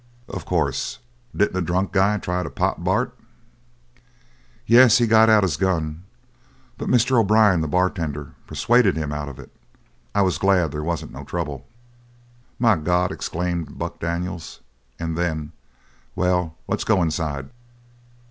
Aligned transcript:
"Of 0.27 0.45
course. 0.45 0.97
Didn't 1.35 1.53
the 1.53 1.61
drunk 1.61 1.91
guy 1.91 2.17
try 2.17 2.41
to 2.41 2.49
pot 2.49 2.83
Bart?" 2.83 3.15
"Yes, 4.65 4.97
he 4.97 5.05
got 5.05 5.29
out 5.29 5.43
his 5.43 5.57
gun; 5.57 6.05
but, 6.79 6.87
Mr. 6.89 7.19
O'Brien, 7.19 7.61
the 7.61 7.67
bartender, 7.67 8.33
persuaded 8.47 8.97
him 8.97 9.11
out 9.11 9.29
of 9.29 9.37
it. 9.37 9.55
I 10.15 10.23
was 10.23 10.39
glad 10.39 10.71
there 10.71 10.81
wasn't 10.83 11.11
no 11.11 11.23
trouble." 11.23 11.67
"My 12.57 12.77
God!" 12.77 13.11
exclaimed 13.11 13.77
Buck 13.77 13.99
Daniels. 13.99 14.61
And 14.97 15.15
then: 15.15 15.51
"Well, 16.15 16.55
let's 16.67 16.83
go 16.83 17.03
inside. 17.03 17.51